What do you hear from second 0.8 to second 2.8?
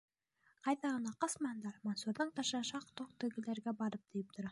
ғына ҡасмаһындар, Мансурҙың ташы